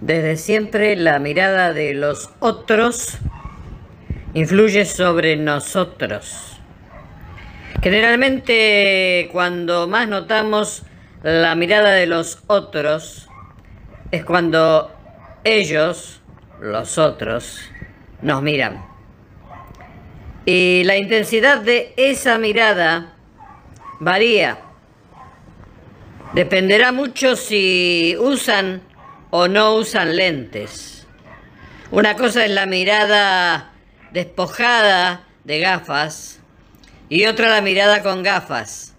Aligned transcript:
Desde 0.00 0.36
siempre 0.36 0.94
la 0.94 1.18
mirada 1.18 1.72
de 1.72 1.92
los 1.92 2.30
otros 2.38 3.18
influye 4.32 4.84
sobre 4.84 5.36
nosotros. 5.36 6.60
Generalmente 7.82 9.28
cuando 9.32 9.88
más 9.88 10.08
notamos 10.08 10.84
la 11.24 11.56
mirada 11.56 11.90
de 11.92 12.06
los 12.06 12.42
otros 12.46 13.28
es 14.12 14.24
cuando 14.24 14.92
ellos, 15.42 16.20
los 16.60 16.96
otros, 16.96 17.60
nos 18.22 18.40
miran. 18.40 18.84
Y 20.46 20.84
la 20.84 20.96
intensidad 20.96 21.60
de 21.60 21.92
esa 21.96 22.38
mirada 22.38 23.14
varía. 23.98 24.58
Dependerá 26.34 26.92
mucho 26.92 27.34
si 27.34 28.16
usan 28.20 28.82
o 29.30 29.48
no 29.48 29.74
usan 29.74 30.16
lentes. 30.16 31.06
Una 31.90 32.16
cosa 32.16 32.44
es 32.44 32.50
la 32.50 32.66
mirada 32.66 33.72
despojada 34.10 35.24
de 35.44 35.60
gafas 35.60 36.40
y 37.08 37.26
otra 37.26 37.48
la 37.48 37.60
mirada 37.60 38.02
con 38.02 38.22
gafas. 38.22 38.94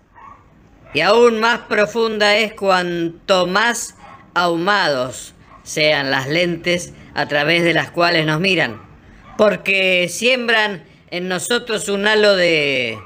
Y 0.93 1.01
aún 1.01 1.39
más 1.39 1.59
profunda 1.61 2.35
es 2.37 2.53
cuanto 2.53 3.45
más 3.45 3.95
ahumados 4.33 5.35
sean 5.63 6.09
las 6.09 6.27
lentes 6.27 6.93
a 7.13 7.27
través 7.27 7.63
de 7.63 7.73
las 7.73 7.91
cuales 7.91 8.25
nos 8.25 8.39
miran, 8.39 8.81
porque 9.37 10.07
siembran 10.09 10.83
en 11.11 11.27
nosotros 11.27 11.89
un 11.89 12.07
halo 12.07 12.35
de 12.35 12.97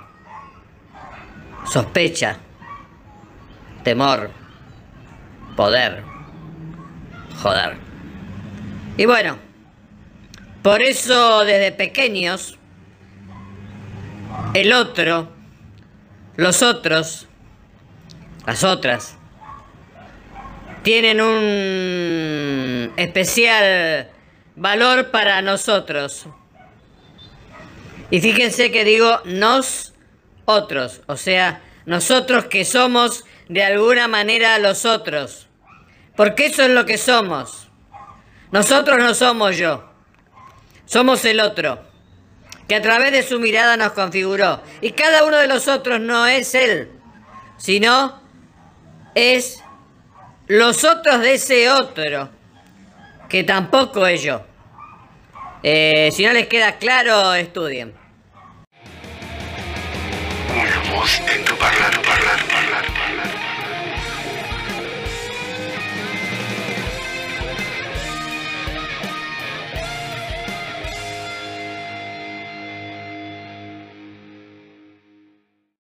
sospecha, 1.66 2.38
temor, 3.84 4.32
poder 5.58 6.13
joder. 7.44 7.76
Y 8.96 9.06
bueno, 9.06 9.38
por 10.62 10.82
eso 10.82 11.44
desde 11.44 11.74
pequeños, 11.74 12.58
el 14.54 14.72
otro, 14.72 15.30
los 16.38 16.62
otros, 16.62 17.28
las 18.48 18.64
otras, 18.64 19.18
tienen 20.84 21.20
un 21.22 22.94
especial 22.96 24.10
valor 24.56 25.12
para 25.12 25.42
nosotros. 25.42 26.26
Y 28.10 28.22
fíjense 28.22 28.72
que 28.72 28.86
digo 28.86 29.20
nos 29.26 29.94
otros, 30.46 31.02
o 31.08 31.18
sea, 31.18 31.62
nosotros 31.86 32.46
que 32.46 32.64
somos 32.64 33.26
de 33.50 33.64
alguna 33.64 34.08
manera 34.08 34.60
los 34.60 34.86
otros. 34.86 35.48
Porque 36.16 36.48
eso 36.48 36.64
es 36.64 36.70
lo 36.70 36.86
que 36.86 36.98
somos. 36.98 37.70
Nosotros 38.52 38.98
no 39.00 39.14
somos 39.14 39.58
yo. 39.58 39.90
Somos 40.86 41.26
el 41.26 41.40
otro, 41.40 41.82
que 42.68 42.76
a 42.76 42.82
través 42.82 43.12
de 43.12 43.24
su 43.24 43.40
mirada 43.40 43.78
nos 43.78 43.94
configuró. 43.94 44.62
Y 44.82 44.92
cada 44.92 45.24
uno 45.24 45.38
de 45.38 45.48
los 45.48 45.68
otros 45.68 46.00
no 46.00 46.28
es 46.28 46.54
él, 46.54 46.92
sino 47.58 48.22
es 49.16 49.64
los 50.48 50.84
otros 50.84 51.22
de 51.22 51.36
ese 51.36 51.70
otro, 51.70 52.30
que 53.30 53.44
tampoco 53.44 54.06
es 54.06 54.22
yo. 54.22 54.46
Eh, 55.64 56.12
si 56.12 56.26
no 56.26 56.34
les 56.34 56.48
queda 56.48 56.78
claro, 56.78 57.34
estudien. 57.34 57.94
En 61.34 61.44
tu 61.44 61.56